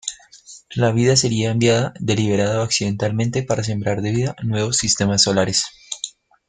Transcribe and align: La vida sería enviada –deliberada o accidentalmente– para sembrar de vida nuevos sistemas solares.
La 0.73 0.91
vida 0.91 1.15
sería 1.15 1.51
enviada 1.51 1.93
–deliberada 1.99 2.61
o 2.61 2.63
accidentalmente– 2.63 3.43
para 3.43 3.63
sembrar 3.63 4.01
de 4.01 4.09
vida 4.11 4.35
nuevos 4.41 4.77
sistemas 4.77 5.21
solares. 5.21 5.63